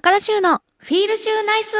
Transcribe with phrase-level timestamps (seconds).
[0.00, 1.76] 高田修のフィールシューナイス。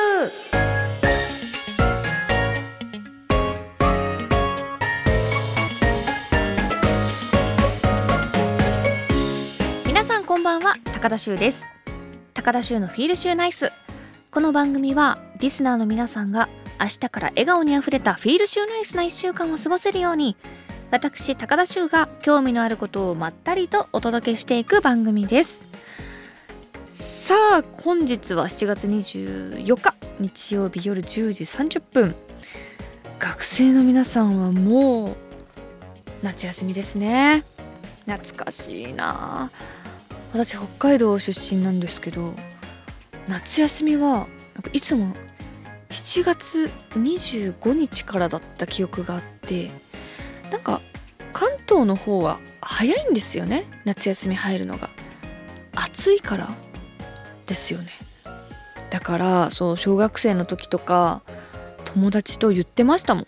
[9.87, 11.65] 皆さんこんばんは高田修です。
[12.35, 13.71] 高田修のフィールシューナイス。
[14.33, 16.49] この番組はリスナーの皆さんが
[16.81, 20.37] 明日から笑顔にあふれたフィールシューナイスな1週間を過ごせるように
[20.91, 25.68] 私高田修が興味のあることをまったりとお届けしていく番組です。
[27.29, 32.15] さあ本日は7月24日日曜日夜10時30分。
[33.19, 35.17] 学生の皆さんはもう
[36.23, 37.45] 夏休みですね。
[38.07, 39.51] 懐かしいな。
[40.33, 42.33] 私北海道出身なんですけど
[43.29, 45.15] 夏休みはなんかいつも
[45.91, 49.71] 7月25日からだった記憶があって
[50.51, 50.81] なんか
[51.35, 54.89] 関東の方は早いんですよね夏休み入るのが。
[55.75, 56.68] 暑いから。
[57.49, 57.89] ですよね。
[58.91, 61.23] だからそう小学生の時とか
[61.85, 63.27] 友達と言ってましたもん。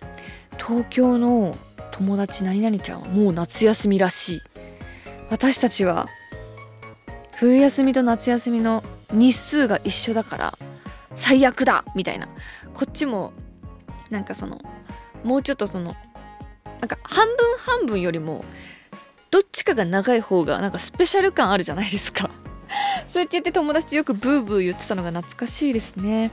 [0.56, 1.56] 東京の
[1.90, 4.40] 友達何々ちゃんはもう夏休みらしい。
[5.30, 6.06] 私たちは
[7.36, 10.58] 冬休みと夏休みの日数が一緒だから
[11.14, 11.84] 最悪だ!
[11.94, 12.28] みたいな。
[12.74, 13.32] こっちも
[14.10, 14.60] なんかその
[15.24, 15.94] もうちょっとその
[16.80, 18.44] なんか半分半分よりも
[19.30, 22.30] どっちかが長い方がなんかスペシャル感あるじゃないですか。
[23.06, 26.30] そうやって言って友達とよくブーブー言ってたのが懐かしいですね。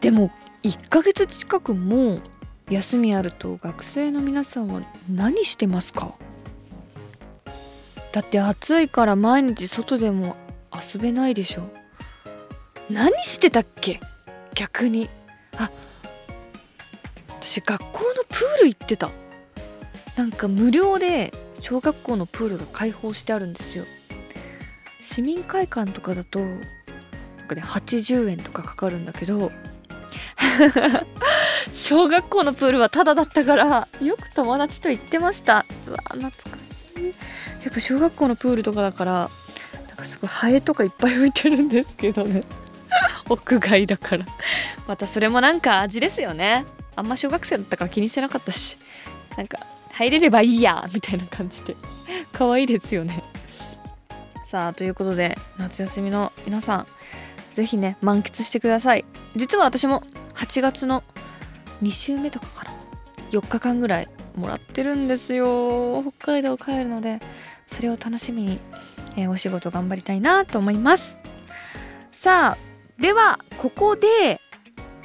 [0.00, 0.30] でも
[0.62, 2.20] 1ヶ月近くも
[2.68, 6.14] 休みあると学生の皆さんは何してますか？
[8.12, 10.36] だって暑いから毎日外でも
[10.72, 11.62] 遊べないでしょ。
[12.90, 14.00] 何してたっけ？
[14.54, 15.08] 逆に。
[15.56, 15.70] あ
[17.40, 19.10] 私学校のプール行ってた。
[20.16, 23.84] なんか無料で小学校のプールが開放してあるんですよ。
[25.00, 26.58] 市民会館とかだとなん
[27.48, 29.52] かね80円とかかかるんだけど
[31.72, 35.64] 小学校のプールはタダだったからよく友達と行ってました。
[35.86, 36.32] うわ懐か
[36.64, 37.14] しい。
[37.64, 39.30] やっぱ小学校のプールとかだから
[39.86, 42.40] なんかすごいハエとかいっぱい浮いてるんですけどね。
[43.28, 44.26] 屋外だから。
[44.88, 46.64] またそれもなんか味ですよね。
[46.96, 48.78] あんま小学生だったから気にしてなかったし
[49.36, 49.58] なんか
[49.92, 51.76] 入れればいいやみたいな感じで。
[52.32, 53.22] 可愛いですよね。
[54.50, 56.86] さあということで夏休みの皆さん
[57.54, 59.04] 是非ね満喫してください。
[59.36, 60.02] 実は私も
[60.34, 61.04] 8月の
[61.84, 62.72] 2週目とかかな。
[63.30, 66.02] 4日間ぐらいもらってるんですよ。
[66.02, 67.20] 北海道帰るので
[67.68, 68.58] それを楽しみに、
[69.16, 71.16] えー、お仕事頑張りたいなと思います。
[72.10, 74.40] さあではここで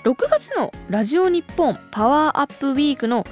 [0.06, 3.28] 6月のラジオ日本パワーアップウィークの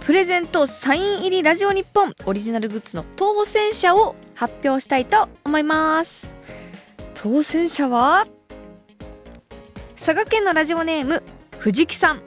[0.00, 6.26] プレゼントサイン入りラジオ日本オリジナルグッズの当選者を発表したいと思います。
[7.14, 8.26] 当選者は
[9.96, 11.22] 佐賀県のラジオネーム
[11.58, 12.20] 藤木さん。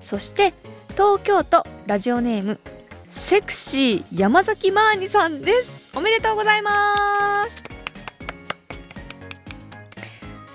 [0.00, 0.54] そして
[0.92, 2.58] 東京都ラジオネーム
[3.08, 5.90] セクシー山崎マーニさんです。
[5.94, 7.62] おめでとうございます。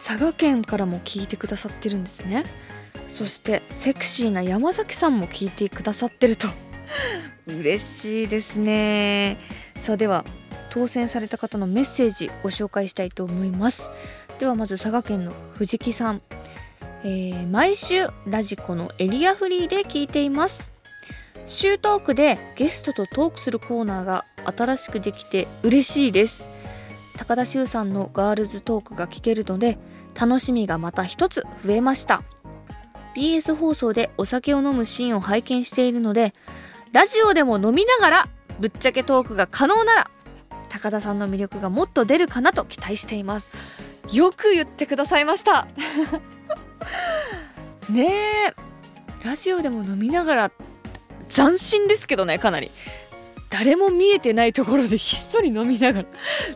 [0.03, 2.45] 佐賀県からも聞いてくださってるんですね。
[3.09, 6.47] そしてセクシーな山崎さんも聞いてくださってると。
[7.47, 9.37] 嬉しいですね。
[9.81, 10.25] さあでは
[10.69, 13.89] 当選された方のメッセージご紹介したいと思います。
[14.39, 16.21] ではまず佐賀県の藤木さん、
[17.03, 20.71] えー、毎週ラジコのエリアフリーで聞いています。
[21.47, 24.25] 週トークでゲストとトークするコーナーが
[24.57, 26.43] 新しくできて嬉しいです。
[27.17, 29.77] 高田修さんのガールズトークが聞けるので
[30.13, 32.23] 楽しみがまた一つ増えました。
[33.15, 36.33] BS 放送でお酒を飲むシーンを拝見しているので
[36.91, 38.27] ラジオでも飲みながら
[38.59, 40.11] ぶっちゃけトークが可能なら
[40.77, 43.49] 高田さんの魅力がもっと出るかなと期待しています。
[44.13, 45.67] よく言ってくださいました。
[47.89, 48.05] ね
[48.49, 48.53] え
[49.25, 50.51] ラジオでも飲みながら
[51.29, 52.69] 斬新ですけどねかなり。
[53.49, 56.07] 誰も見えてないところで ひっそり飲みながら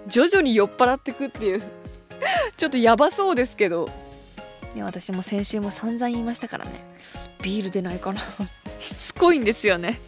[0.07, 1.63] 徐々に酔っ払ってくっていう。
[2.57, 3.89] ちょっとやばそうですけど。
[4.75, 6.83] ね、私も先週も散々言いましたからね。
[7.41, 8.21] ビール出ないかな。
[8.79, 9.99] しつこいんですよね。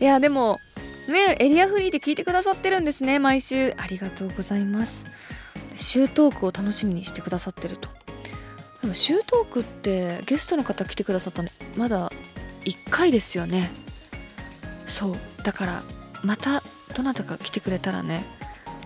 [0.00, 0.58] いやでも
[1.08, 3.74] ねエリアフリーで聞いてくださってるんですね毎週。
[3.76, 5.06] ありがとうございます。
[5.76, 7.88] 週トークを楽しみにしてくださってると。
[8.82, 12.10] でも週トークってゲストの方来てくださったのまだ
[12.64, 13.70] 1回ですよね。
[14.86, 15.16] そう。
[15.44, 15.82] だから
[16.22, 16.62] また
[16.94, 18.22] どなたか来てくれたらね。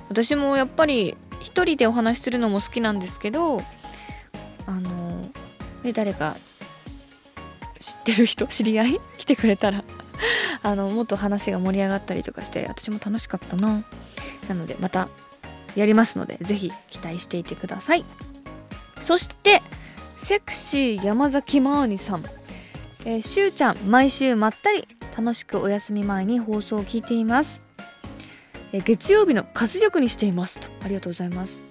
[0.08, 3.60] 私もやっぱり一人でお話しするのも好きなんですけど
[4.66, 5.30] あの
[5.82, 6.36] で誰か
[7.78, 9.00] 知ってる人知り合い？
[9.18, 9.84] 来てくれたら。
[10.68, 13.82] あのもっと話が盛り上がったりとかして私も楽しかったな。
[14.50, 15.08] なのでまた
[15.74, 18.04] やりますのでぜひ期待していてください。
[19.00, 19.62] そして
[20.18, 22.24] セクシー山崎まーにさん、
[23.06, 24.86] えー、しゅうちゃん毎週まったり
[25.16, 27.62] 楽しくお休み前に放送を聞いています。
[28.74, 30.68] え月曜日の活力にしていますと。
[30.84, 31.62] ありがとうございます。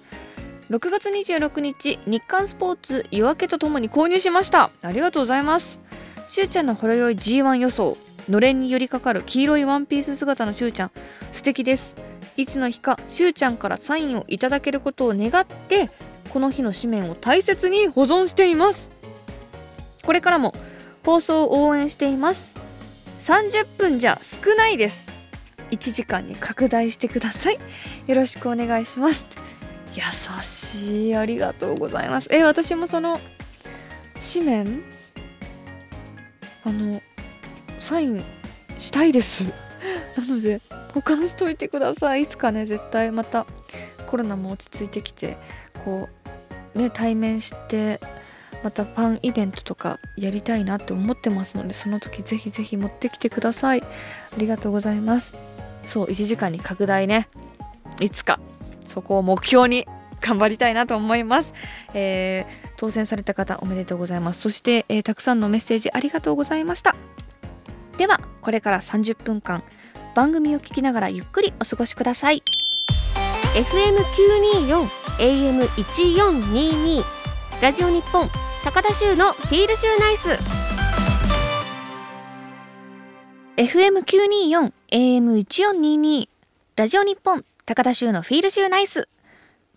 [0.70, 4.70] 6月26日日刊スポーツ夜明けとともに購入しました。
[4.82, 5.80] ありがとうございます。
[6.26, 7.96] しゅうちゃんのほろ酔い G1 予想。
[8.28, 10.90] のれんに寄りかかる黄色いワンピース姿のしゅうちゃん。
[11.32, 11.96] 素敵です。
[12.36, 15.90] いつの日かしゅうちゃんからサインをいただけることを願って
[16.30, 18.90] この日の紙面を大切に保存しています。
[20.04, 20.54] これからも
[21.04, 22.56] 放送を応援しています。
[23.22, 25.10] 30分じゃ少ないです。
[25.70, 27.58] 1時間に拡大してください。
[28.06, 29.26] よろしくお願いします。
[29.94, 30.02] 優
[30.42, 31.16] しい。
[31.16, 32.28] ありがとうございます。
[32.30, 33.18] え私もその
[34.18, 34.82] 紙面？
[36.64, 37.00] あの
[37.78, 38.22] サイン
[38.76, 39.44] したいです。
[40.16, 40.60] なので
[40.94, 42.22] 保管しといてください。
[42.22, 43.46] いつかね絶対また
[44.06, 45.36] コロナも落ち着いてきて
[45.84, 46.08] こ
[46.74, 48.00] うね対面して
[48.62, 53.82] またファンイベントとかやりたいなって思ってますのでその時ぜひぜひ持ってきてください。
[53.82, 53.84] あ
[54.38, 55.34] りがとうございます。
[55.86, 57.28] そう1時間に拡大ね。
[58.00, 58.38] いつか
[58.86, 59.86] そこを目標に
[60.20, 61.52] 頑張りたいなと思います、
[61.94, 64.40] えー、当選された方おめでとうございます。
[64.40, 66.96] そして、えー、たくさんのメッセージありがとうございました。
[68.48, 69.62] これから30分間
[70.14, 72.42] 番組を聞きながらゆっくりお過ごしください。
[73.54, 77.04] FM924 AM1422
[77.60, 78.30] ラジオ日本
[78.64, 80.30] 高田州のフィールシューナイス
[83.58, 86.28] FM924 AM1422
[86.76, 89.10] ラジオ日本高田州のフィールシューナイス。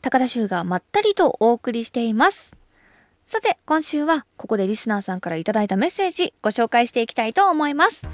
[0.01, 2.53] 高田州がまったりとお送りしています。
[3.27, 8.05] さて今週はここでリスナーさんから頂いたメッセージご紹介していきたいと思います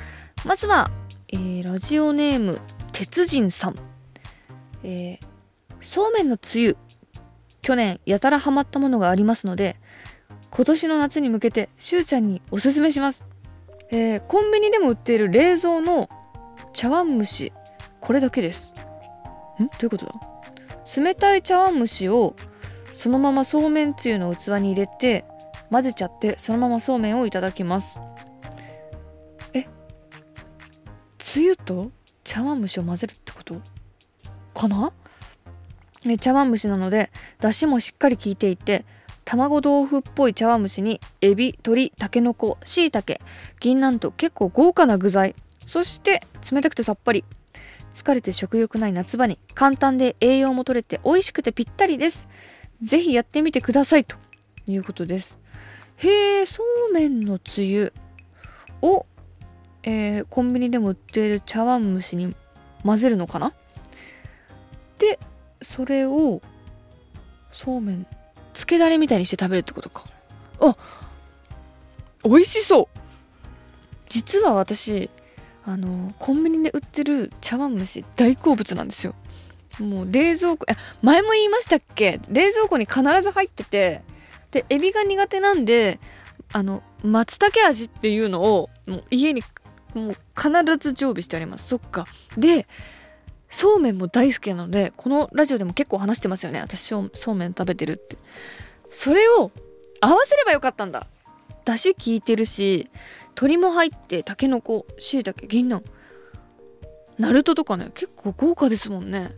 [0.45, 0.89] まずは、
[1.29, 2.59] えー、ラジオネーム
[2.93, 3.75] 鉄人さん、
[4.83, 5.19] えー、
[5.81, 6.77] そうめんのつゆ。
[7.61, 9.77] 去年やたらハマったものがありますので
[10.51, 13.25] 今年の夏に向けてしゅうちゃんにおすすめします、
[13.91, 16.09] えー、コンビニでも売っている冷蔵の
[16.71, 17.51] 茶碗蒸し。
[17.99, 18.73] これだけです。
[19.59, 19.67] ん？
[19.67, 20.13] どういうことだ？
[20.97, 22.35] 冷たい茶碗蒸しを
[22.93, 25.25] そのままそうめんつゆの器に入れて
[25.69, 27.99] 混ぜちゃってそのままそうめんをいただきます。
[31.17, 31.91] つゆと
[32.23, 33.61] 茶碗蒸しを混ぜるってこと？
[34.53, 34.91] かな？
[36.05, 38.85] え茶碗蒸しなのでだしもしっかり効いていて
[39.25, 43.21] 卵豆腐っぽい茶碗蒸しにエビ鶏たけのこしいたけ
[43.59, 45.35] 銀杏と結構豪華な具材。
[45.65, 47.25] そして冷たくてさっぱり。
[47.93, 52.27] 疲れて食欲ない夏場に簡単で栄養も取れて美味しくてぴったりです。
[52.79, 54.17] ぜひやってみてくださいと
[54.67, 55.39] いうことです。
[55.95, 57.91] へえそうめんのつゆ
[58.83, 59.07] を、
[59.83, 62.35] えー、コンビニでも売っている茶碗蒸しに
[62.83, 63.53] 混ぜるのかな？
[64.97, 65.19] で
[65.61, 66.41] それを
[67.51, 68.07] そうめん
[68.53, 70.05] つけだれみたいにして食べるってことか。
[70.59, 70.75] あ
[72.23, 72.99] 美味しそう。
[74.09, 75.09] 実は私
[75.65, 79.15] あのコンビニで売ってる茶碗蒸し大好物なんですよ。
[79.79, 80.65] もう冷蔵庫
[81.01, 82.19] 前も言いましたっけ？
[82.29, 84.01] 冷蔵庫に必ず入ってて
[84.51, 85.99] でエビが苦手なんで
[86.53, 89.43] あの松茸味っていうのをもう家に
[89.97, 91.67] もう必ず常備してあります。
[91.67, 92.05] そっか。
[92.37, 92.67] で
[93.49, 96.59] そうめんも大好きなのでこのラジオでも結構話してますよね。
[96.59, 98.17] 私そうめん食べてるって。
[98.89, 99.51] それを
[99.99, 101.07] 合わせればよかったんだ。
[101.65, 102.89] だし効いてるし
[103.29, 105.83] 鶏も入ってたけのこしいたけ銀杏。
[107.17, 109.31] ナルトとかね結構豪華ですもんね。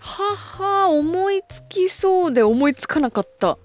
[0.00, 3.58] はは思いつきそうで思いつかなかった。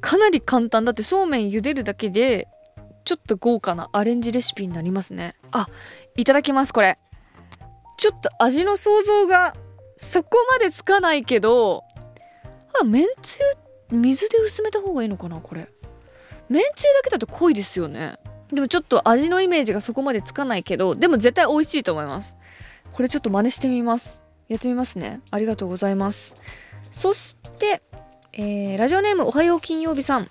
[0.00, 0.84] かなり簡単。
[0.84, 2.46] だってそうめん茹でるだけで
[3.08, 5.34] ちょっと豪華なアレンジレシピになりますね。
[5.50, 5.66] あ
[6.14, 6.98] いただきますこれ。
[7.96, 9.56] ちょっと味の想像が
[9.96, 11.84] そこまでつかないけど
[12.78, 13.38] あめんつ
[13.90, 15.70] ゆ水で薄めた方がいいのかなこれ。
[16.50, 18.18] めんつゆだけだと濃いですよね。
[18.52, 22.36] でもちょっと味のイメージがそこまでつかないけどでも絶対美味しいと思います。
[22.92, 24.22] これちょっと真似してみます。
[24.48, 25.22] やってみますね。
[25.30, 26.34] ありがとうございます。
[26.90, 27.80] そして、
[28.34, 30.28] えー、ラジオネームおはよう金曜日さん。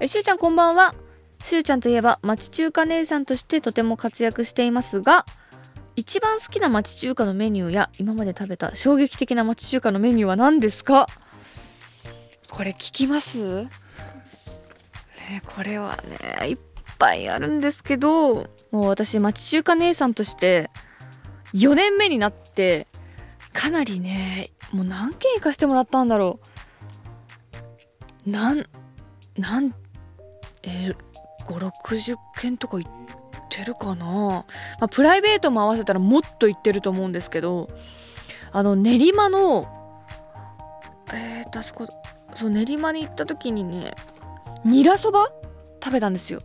[0.00, 0.94] えしゅうちゃんこんばんは。
[1.42, 5.24] しゅうちゃんといえば町中華姉さんとしてとても活躍していますが
[5.96, 11.06] 一番好きな町中華のメニューや今まで食べた衝撃的な町中華のメニューは何ですか？
[12.50, 13.64] これ聞きます？
[13.64, 13.70] ね
[15.46, 15.98] これは
[16.40, 16.58] ねいっ
[16.98, 20.70] ぱいあるんですけどもう私町中華姉さんとして
[21.54, 22.86] 4年目になって
[23.52, 26.38] かなりねもう何件行かしてもらったんだろ
[28.26, 28.30] う。
[28.30, 28.66] なん
[29.36, 29.74] なん
[30.62, 30.96] えー、
[31.46, 32.92] 560件とか行っ
[33.48, 34.44] てるかな、ま
[34.80, 37.68] あ、プライベートも合わせたらもっと行ってると思うんですけど
[38.52, 39.68] あの練馬の
[41.44, 41.88] 私こ
[42.34, 43.94] そう練馬に行った時にね
[44.64, 45.32] ニラそば？
[45.82, 46.42] 食べたんですよ。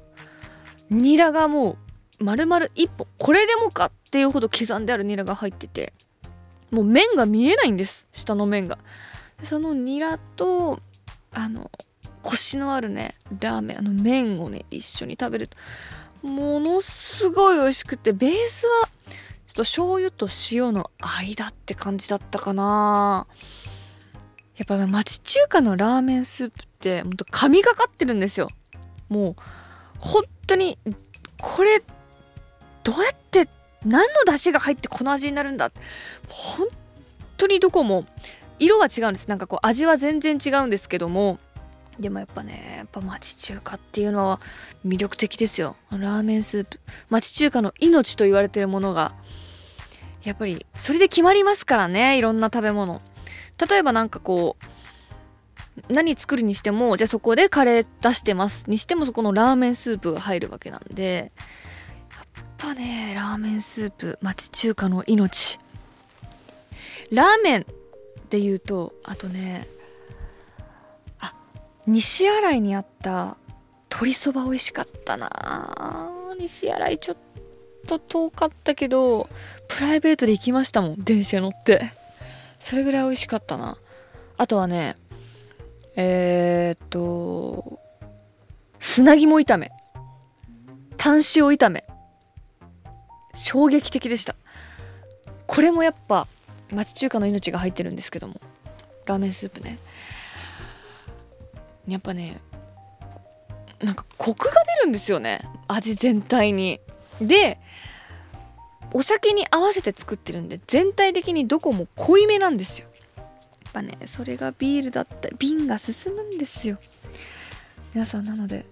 [0.89, 1.77] ニラがも
[2.19, 3.07] う丸々1本。
[3.17, 5.93] これでもかっていうほど刻んであるニラが入ってて
[6.71, 8.07] もう麺が見えないんです。
[8.11, 8.79] 下の麺が。
[9.43, 10.79] そのニラと
[11.33, 11.69] あの
[12.25, 15.55] コシのあるねラーメンあの麺をね一緒に食べると
[16.27, 18.89] ものすごい美味しくてベースは
[19.45, 23.27] ちょっと醤油と塩の間って感じだったかな。
[24.57, 28.49] やっぱ町中華のラーメンスープってほんと神がかってるんですよ。
[29.07, 29.35] もう
[29.99, 30.79] 本当に
[31.39, 31.83] これ
[32.83, 33.47] どうやって
[33.85, 35.71] 何の出汁が入ってこの味になるんだ
[36.27, 36.67] 本
[37.37, 38.05] 当にどこも
[38.57, 39.27] 色は違うんです。
[39.27, 41.37] なんかこう味は全然違うんですけども
[41.99, 44.41] でもやっぱねやっぱ町中華っていうのは
[44.85, 45.75] 魅力的ですよ。
[45.91, 46.79] ラーメンスープ。
[47.09, 49.15] 町中華の命と言われてるものが
[50.23, 53.01] やっぱりそれで決まりますからねいろんな食べ物。
[53.69, 58.69] 例えばなんかこう何作るにしてもじゃあそこでカレー出してます。
[58.69, 61.31] にしてもそこのラーメンスープが入るわけなんで
[62.15, 65.59] やっぱねラーメンスープ町中華の命。
[67.11, 67.65] ラーメン
[68.29, 69.67] で言うとあとね
[71.87, 73.37] 西新井にあった
[73.91, 76.11] 鶏そば美味しかったな。
[76.39, 77.17] 西新井ちょっ
[77.87, 79.29] と遠かったけど
[79.67, 81.91] プライベートで行きましたもん電車乗って。
[82.59, 83.77] それぐらい美味しかったな。
[84.37, 84.97] あとはね
[85.95, 87.79] えー、っと
[88.79, 89.71] 砂肝炒め。
[90.97, 91.85] タン塩炒め。
[93.35, 94.35] 衝撃的でした。
[95.45, 96.27] これもやっぱ
[96.71, 98.41] 町中華の命が入ってるんですけども。
[99.05, 99.77] ラーメンスープね。
[101.87, 102.41] やっぱね
[103.81, 105.41] なんかコクが出るんですよね。
[105.67, 106.79] 味全体に。
[107.21, 107.59] で
[108.93, 112.87] お酒に合わせて作ってるんで全体的にどこも濃いめなんですよ。
[113.17, 116.77] やっぱねそれがビールだったり瓶が進むんですよ。
[117.93, 118.65] 皆さんなので、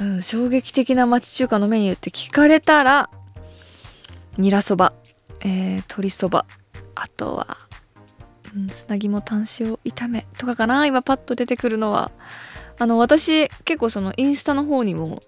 [0.00, 3.10] うん、衝撃的な町中華のメニューって聞かれたら
[4.36, 4.92] ニラそば、
[5.40, 6.46] えー、鶏そば
[6.94, 7.58] あとは、
[8.68, 10.86] 砂肝タン塩炒めとかかな。
[10.86, 12.10] 今パッと出てくるのは。
[12.78, 15.20] あの私結構そのインスタの方にも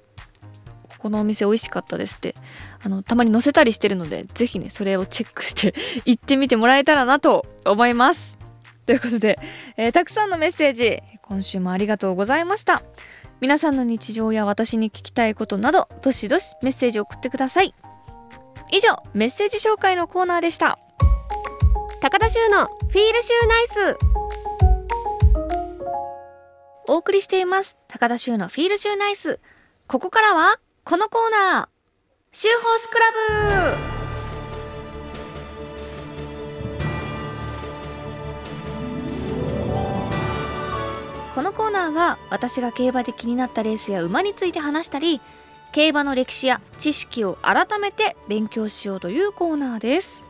[0.99, 2.35] このお店美味しかったですって。
[2.82, 8.38] あのたまに載せたりしてるので是非ねそれをチェックして行ってみてもらえたらなと思います。
[8.87, 9.38] ということで、
[9.76, 12.82] えー、たくさんのメッセージ今週もありがとうございました。
[13.40, 17.75] 皆さんの日常や私に聞きたいことなどどしどしメッセージを送ってください。
[18.70, 20.78] 以上メッセージ紹介のコーナーでした。
[22.00, 23.99] 高田修のフィールシューナイス。
[26.87, 27.76] お送りしています。
[27.88, 29.40] 高田修のフィールシューナイス。
[29.88, 31.69] ここからはこのコーナー。
[32.31, 33.05] シューホースクラ
[33.75, 33.99] ブ。
[41.35, 45.21] このコーナーは私が競馬で気になったレースや馬について話したり
[45.73, 50.27] 競馬の歴史や知識を改めて勉強しようというコーナーです。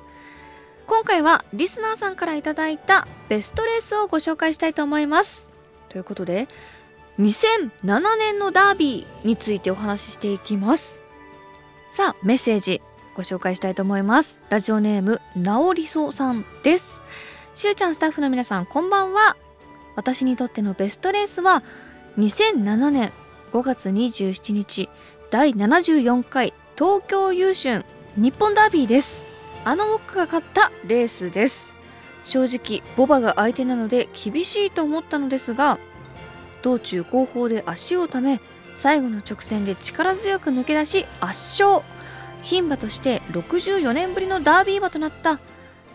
[0.89, 5.47] 今回はリスナーさんからいただいたベストレースをご紹介したいと思います。
[5.91, 6.49] ということで
[7.19, 11.03] 2007年のダービーについてお話ししていきます。
[11.91, 12.81] さあメッセージ
[13.15, 14.41] ご紹介したいと思います。
[14.49, 17.03] ラジオネームなおりそさんです。
[17.55, 19.37] しゅうちゃんスタッフの皆さんこんばんは。
[19.95, 21.63] 私にとってのベストレースは
[22.17, 23.13] 2007年
[23.53, 24.89] 5月27日
[25.31, 27.85] 第74回東京優春
[28.17, 29.28] 日本ダービーです。
[29.65, 31.73] あのウォッカが勝ったレースです。
[32.25, 35.79] 正直ボバが相手なので厳しいと思ったのですが
[36.63, 38.41] 道中後方で足をため
[38.75, 41.83] 最後の直線で力強く抜け出し圧勝。
[42.45, 45.41] 牝馬として64年ぶりのダービー馬となった、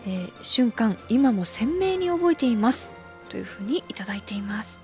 [0.06, 2.90] えー、瞬間今も鮮明に覚えています。
[3.28, 4.78] というふうにいただいています。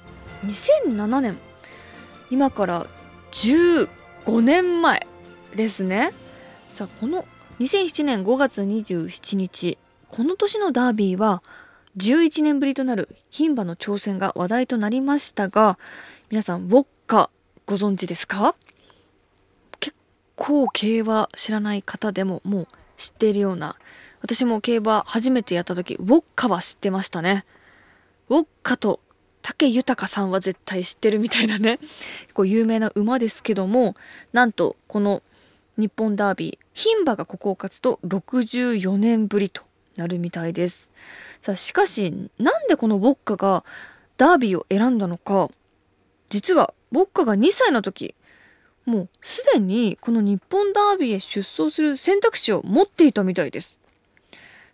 [0.45, 1.39] 2007年。
[2.31, 2.87] 今から
[3.33, 3.89] 15
[4.41, 5.07] 年前
[5.55, 6.13] ですね。
[6.71, 7.27] さあこの
[7.61, 9.77] 2007年5月27日。
[10.09, 11.43] この年のダービーは
[11.99, 15.79] 11年ぶりとなる牝馬の挑戦が話題となりましたが
[16.31, 17.29] 皆さんウォッカ
[17.67, 18.55] ご存知ですか？
[19.79, 19.95] 結
[20.37, 23.77] 構競馬知らない方でももう知っているような
[24.23, 27.45] 私も競馬初めてやった時ウォッカは知ってましたね。
[28.31, 29.01] ウォッカと
[29.43, 31.77] 武豊さんは絶対知ってるみたいなね。
[31.77, 31.91] 結
[32.33, 33.97] 構有名な馬ですけども
[34.33, 35.23] なんとこの
[35.81, 39.63] 日本ダービー牝馬がここを勝つと64年ぶりと
[39.97, 40.91] なるみたいです。
[41.41, 43.65] さあしかしなんでこのウォッカが
[44.17, 45.51] ダービーを選んだのか。
[46.29, 48.15] 実はウォッカが2歳の時
[48.87, 53.81] もうすでにこの日本ダービーへ出走する選択肢を持っていたみたいです。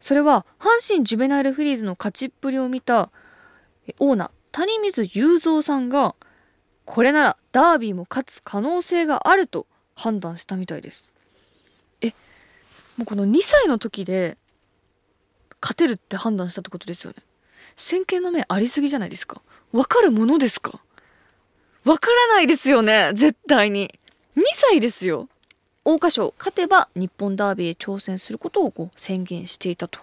[0.00, 3.10] それは阪神ジュベナイルフリーズの勝ちっぷりを見た
[3.98, 6.14] オーナー谷水雄三さんが
[6.84, 11.14] これならダービーも勝つ可能性があると判断したみたいです。
[12.00, 12.08] え
[12.96, 14.36] もうこの2歳の時で
[15.60, 17.22] 勝てるって判断したってことですよね。
[17.74, 19.42] 先見の目ありすぎじゃないですか。
[19.72, 20.80] わかるものですか。
[21.84, 23.12] わからないですよね。
[23.14, 23.98] 絶対に。
[24.36, 25.28] 2歳ですよ。
[25.84, 30.00] 桜花賞勝てば日本ダービーへ挑戦することをこう宣言していたと。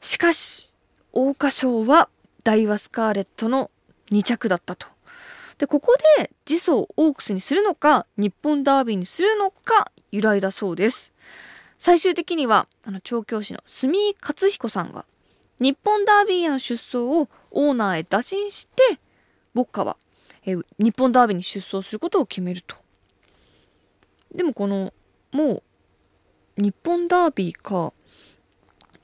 [0.00, 0.74] しかし
[1.14, 2.08] 桜花賞は
[2.44, 3.70] ダイワスカーレットの
[4.10, 4.95] 2着だったと。
[5.58, 11.12] でここで次走オークスにするのか日本ダービーにするのか由来だそうです。
[11.78, 15.04] 最終的にはあの調教師の住井勝彦さんが
[15.60, 18.98] 日本ダービーへの出走をオーナーへ打診して
[19.54, 19.96] ボッカは
[20.44, 22.76] え日本ダービーに出走することを決めると。
[24.34, 24.92] でもこの
[25.32, 25.62] も
[26.58, 27.92] う日本ダービーか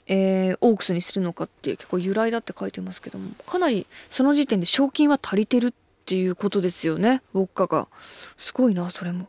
[0.06, 7.88] えー、オークスにするのかって結構由来だって書いてますけどもかなりその時点で賞金は足りてるっっていうことですよねウォッカが。
[8.36, 9.28] すごいなそれも。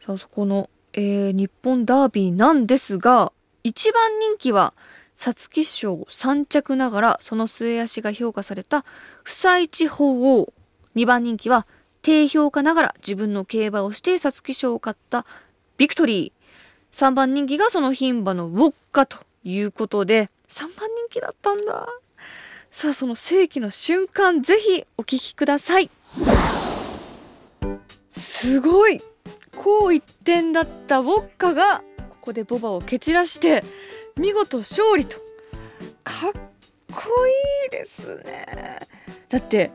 [0.00, 3.32] さあそこの、えー、日本ダービーなんですが
[3.64, 4.72] 一番人気は
[5.16, 8.84] 皐月賞3着ながらその末足が評価された
[9.24, 10.52] 不採地法王
[10.94, 11.66] 2番人気は
[12.02, 15.26] 低評価ながら自分の競馬をして皐月賞を買った
[15.76, 16.38] ビクトリー。
[16.92, 21.86] 3番人気がその牝馬のウォッカということで3番人気だったんだ。
[22.80, 25.90] さあその世紀の瞬間ぜひお聞きください。
[28.12, 29.02] すごい
[29.56, 33.64] こう一点だったウォッカがここでボバを蹴散らして
[34.16, 35.16] 見事勝利と。
[36.04, 36.32] かっ
[36.94, 38.86] こいいですね。
[39.28, 39.72] だって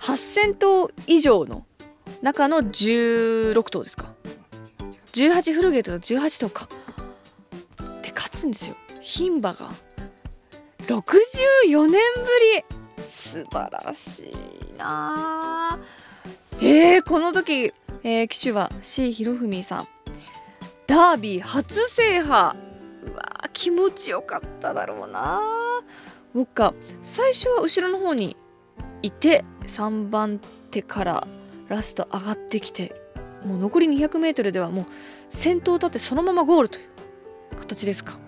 [0.00, 1.64] 8,000頭以上の
[2.20, 4.12] 中の16頭ですか。
[5.12, 6.68] 18フルゲートの18頭か。
[8.02, 8.76] で勝つんですよ。
[9.00, 9.72] 牝馬が。
[10.90, 12.00] 64年ぶ
[12.98, 13.04] り。
[13.06, 14.34] 素晴らし
[14.70, 15.78] いな
[16.60, 19.88] えー、この時、えー、騎手は C 博文さん。
[20.88, 22.58] ダービー初制覇。
[23.04, 25.40] うわ気持ちよかっただろうな。
[26.34, 26.74] 僕か。
[27.02, 28.36] 最初は後ろの方に
[29.02, 30.40] いて3番
[30.72, 31.28] 手から
[31.68, 33.00] ラスト上がってきて
[33.44, 34.86] もう残り 200m ではもう
[35.30, 38.18] 先頭立ってそのままゴールという形ですか。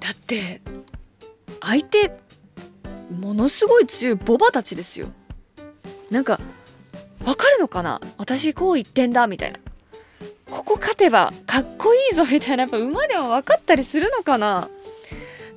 [0.00, 0.62] だって
[1.64, 2.16] 相手
[3.18, 5.08] ものすごい強いボバたちですよ。
[6.10, 6.40] なんか
[7.24, 8.00] わかるのかな？
[8.18, 9.58] 私こう言ってんだみたいな。
[10.50, 12.64] ここ勝てばかっこいいぞみたいな。
[12.64, 14.68] やっぱ馬でも分かったりするのかな？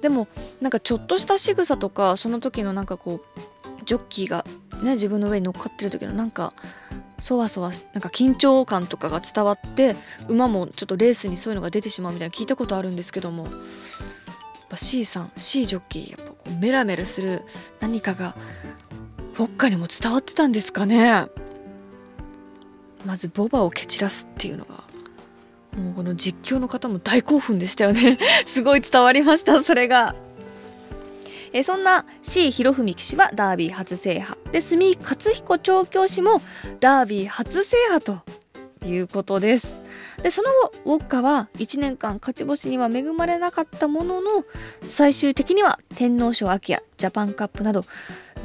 [0.01, 0.27] でも
[0.61, 4.45] なんかちょっとした仕草とかその時のなんかこうジョッキーが
[4.81, 6.53] ね自分の上に乗っかってる時のなんか
[7.19, 9.95] そわそわなんか緊張感とかが伝わって
[10.27, 13.47] 馬もちょっとレースにそういうのが出てしまうみたいな聞いたことあるんですけども。
[14.69, 17.43] ぱ C さん C ジョッキーやっぱこうメラメラする
[17.79, 18.35] 何かが
[19.37, 21.27] ウォッカにも伝わってたんですかね。
[23.05, 24.83] まずボバを蹴散らすっていうのが
[25.77, 28.17] もうこの実況の方も大興奮でしたよね。
[28.45, 30.15] すごい伝わりましたそれが。
[31.53, 34.37] えそんな C 博文騎手はダービー初制覇。
[34.51, 36.41] で住勝彦調教師も
[36.79, 38.19] ダービー初制覇と
[38.85, 39.86] いうことです。
[40.21, 44.29] でその後ウォッカは1年間勝ち星には恵まれなかったものの
[44.87, 47.85] 最終的には天皇賞秋やジャパンカップなど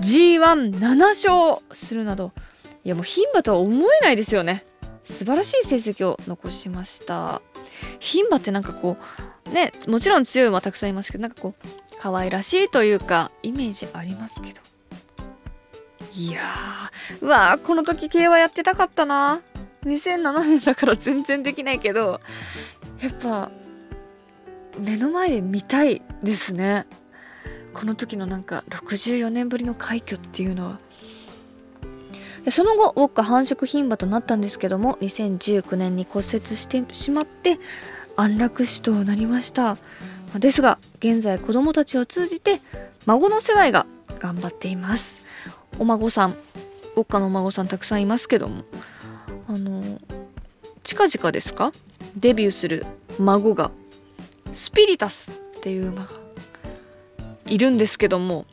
[0.01, 2.33] G17 勝するなど
[2.85, 4.67] いやもう牝馬とは思えないですよね。
[5.05, 7.43] 素晴らしい成績を残しました。
[8.01, 8.97] 牝馬ってなんかこ
[9.47, 11.69] うねもちろん強い馬たくさんいますけどなんかこう
[12.01, 14.61] 可愛らしいというかイメージありますけど。
[16.15, 19.41] いやーうわーこの時競馬やってたかったな。
[19.85, 22.21] 2007年だから全然できないけど
[23.01, 23.51] やっぱ
[24.79, 26.87] 目の前で見たいですね。
[27.75, 30.79] この時のなんか64年ぶりの快挙っていうのは。
[32.51, 37.61] その後ウォッカ繁殖牝馬となったんですけども2019年に骨折してしまって
[38.17, 39.77] 安楽死となりました。
[40.39, 42.61] ですが現在子供たちを通じて
[43.07, 43.87] 孫の世代が
[44.19, 45.21] 頑張っています。
[45.79, 46.31] お孫さん
[46.97, 48.65] ウォッカのお孫さんたくさんいますけども
[50.83, 51.73] 近々ですか？
[52.17, 52.85] デビューする
[53.19, 53.71] 孫が。
[54.51, 56.11] スピリタスっていう馬が
[57.47, 58.45] いるんですけども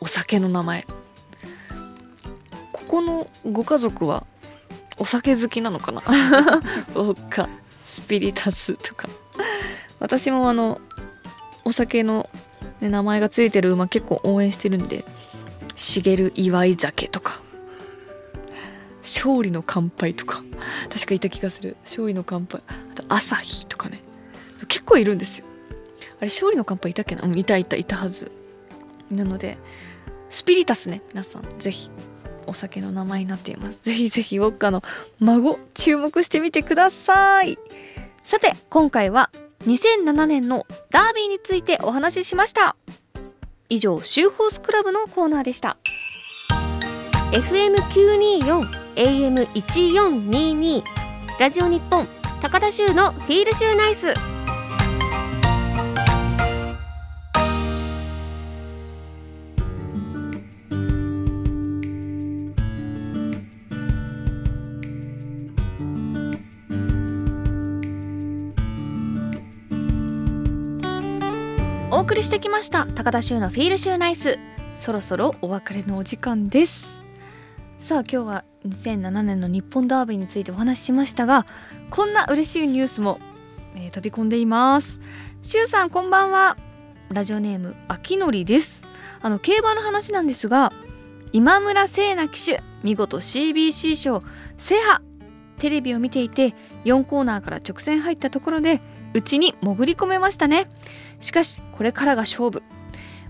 [0.00, 0.84] お酒の名前。
[2.72, 4.26] ここのご家族は
[4.98, 6.02] お酒好きなのかな？
[6.96, 7.48] おか。
[7.84, 9.08] スピリタスとか。
[10.00, 10.80] 私もあの
[11.64, 12.28] お酒の、
[12.80, 15.04] ね、名前がついてる馬結構応援してるんで
[15.76, 17.40] 茂祝い酒とか
[19.02, 20.42] 勝利の乾杯とか
[20.88, 21.76] 確かいた気がする。
[21.82, 22.62] 勝利の乾杯。
[22.68, 24.02] あと朝日とかね。
[24.68, 25.46] 結構いるんですよ。
[26.18, 27.22] あれ勝利の乾杯いたっけな？
[27.22, 28.30] うんいたいたいたはず。
[29.10, 29.58] なので
[30.30, 31.58] スピリタスね皆さん。
[31.58, 31.90] ぜひ
[32.46, 33.80] お酒の名前になっています。
[33.82, 34.82] ぜひぜひウォッカの
[35.18, 37.58] 孫注目してみてください。
[38.24, 39.30] さて今回は
[39.66, 42.76] 2007年のダービーについてお話ししました。
[43.68, 45.76] 以上シューホースクラブのコーナーでした。
[47.32, 50.82] FM924 AM1422
[51.40, 52.06] ラジオ日本
[52.42, 54.12] 高田州のフィールシューナイス。
[71.90, 74.38] お送りしてきました高田州のフィールシューナイス。
[74.74, 77.01] そろそろお別れのお時間です。
[77.82, 81.46] さあ今日は2007年の日本ダービーについてお話ししましたが
[81.90, 83.18] こんな嬉しいニュースも、
[83.74, 85.00] えー飛び込んでいます。
[85.42, 86.56] しゅうさんこんばんは。
[87.08, 88.86] ラジオネーム秋のりです。
[89.20, 90.72] あの競馬の話なんですが
[91.32, 94.22] 今村聖奈騎手見事 CBC 賞
[94.58, 95.02] 制覇。
[95.58, 98.80] テレビを見ていて4コーナーから直線入ったところで
[99.12, 100.70] うちに潜り込めましたね。
[101.18, 102.62] しかしこれからが勝負。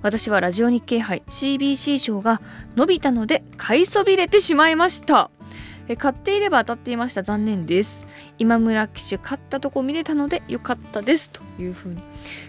[0.03, 2.41] 私はラジオ日経杯 CBC 賞が
[2.77, 5.31] 伸びたので買いそびれてしまいました。
[5.89, 7.23] え買っていれば当たっていました。
[7.23, 8.07] 残念です。
[8.39, 11.31] 今村騎手勝ったとこ見れたので良かったです。
[11.31, 12.03] というふうに。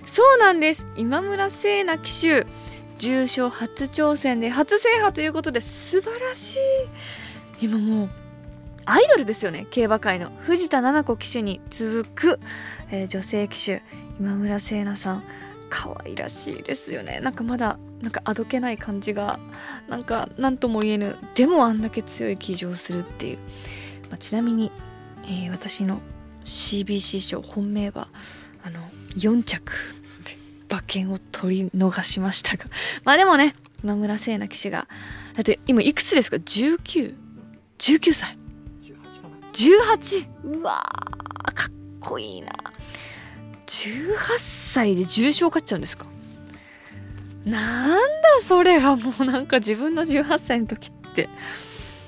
[0.05, 0.87] そうなんです。
[0.95, 2.45] 今村聖奈騎手
[2.99, 6.59] 重賞初挑戦で初制覇ということで素晴らしい。
[7.61, 8.09] 今もう
[8.85, 9.67] アイドルですよね。
[9.69, 10.31] 競馬界の。
[10.41, 12.39] 藤田七子騎手に続く、
[12.91, 13.83] えー女性騎手
[14.19, 15.23] 今村聖奈さん。
[15.73, 17.19] 可愛らしいですよね。
[17.19, 19.39] なんかまだなんかあどけない感じが
[19.89, 23.37] なんか何とも言えぬでもあんだけ強い騎乗するっていう、
[24.09, 24.71] まあちなみに、
[25.23, 25.99] えー私の
[26.45, 28.07] CBC 賞本命は
[28.63, 28.79] あの
[29.15, 29.71] 4着
[30.25, 30.37] で
[30.69, 32.65] 馬券を取り逃しましたが。
[33.03, 34.87] まあでもね今村聖奈騎手が
[35.33, 38.37] だって今いくつですか？1919歳。
[39.53, 40.83] 18うわ
[41.53, 42.51] かっこいいな。
[43.67, 46.05] 18歳で重賞勝っちゃうんですか？
[47.45, 51.29] なんだそれはもうなんか自分の18歳の時って。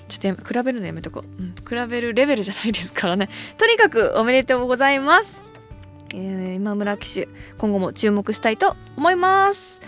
[0.08, 3.28] ちょっとや比べるのやめとこう、うん、比べるレベルじゃないですからね。
[3.58, 5.42] とにかくおめでとうございます、
[6.14, 9.82] えー今村騎手今後も注目したいと思います。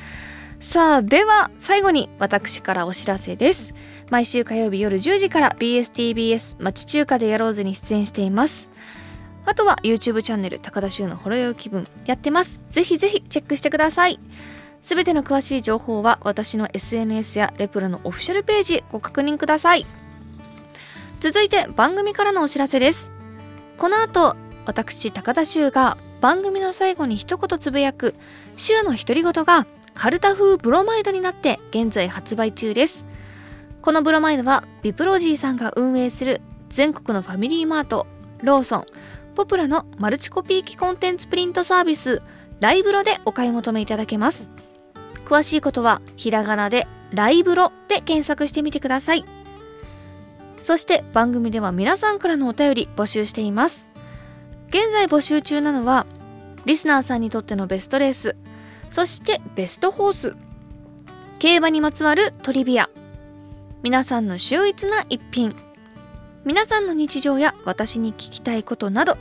[0.60, 3.76] さあでは最後に私からお知らせです。
[4.10, 8.72] 毎週火曜日夜10時から BSTBS 町中華でやろうぜに出演しています。
[9.48, 12.62] あとは YouTube チャンネル高田修のほろよい気分やってます。
[12.70, 14.20] ぜひぜひチェックしてください。
[14.82, 19.86] すべての詳しい情報は私の SNS やレプロのオフィシャルページご確認ください。
[21.22, 23.10] 続いて番組からのお知らせです。
[23.78, 28.16] この後私高田修が番組の最後に一言つぶやく
[28.58, 33.06] 週の独り言がカルタ風ブロマイドになって現在発売中です。
[33.82, 38.08] このブロマイドはビプロジーさんが運営する全国のファミリーマート
[38.44, 38.86] ローソン。
[39.38, 42.24] ポプラのマルチコピー機コンテンツプリントサービス
[42.60, 44.50] ライブロでお買い求めいただけます。
[45.26, 49.26] 詳しいことはひらがなでライブロで検索してみてください。
[50.60, 53.92] そして番組では皆さんからのお便り募集しています。
[54.70, 56.08] 現在募集中なのは
[56.66, 58.36] リスナーさんにとってのベストレース
[58.90, 60.36] そしてベストホース
[61.38, 62.90] 競馬にまつわるトリビア。
[63.84, 65.67] 皆さんの秀逸な一品。
[66.48, 69.18] 皆さんの日常や私に聞きたいことなど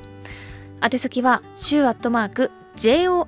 [0.81, 3.27] 宛先は週アットマーク jorf.co.jp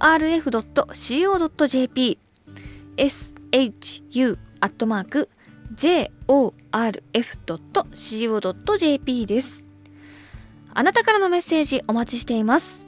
[2.97, 5.29] shu アットマーク
[5.75, 6.47] jorf.co.jp
[9.27, 9.65] です。
[10.75, 12.87] あなたからのメッセージお待ちしています。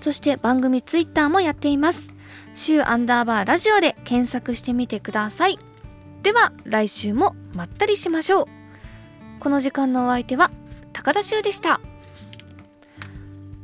[0.00, 2.14] そして番組ツイッターもやっています。
[2.54, 5.58] 週アンダーバーラジオで検索してみてください。
[6.22, 8.57] では来週もまったりしましょう。
[9.40, 10.50] この時間のお相手は
[10.92, 11.80] 高田修でした。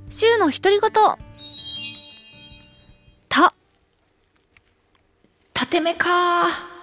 [0.08, 0.90] 週の独り言。
[3.28, 3.54] た。
[5.52, 6.73] 縦目か。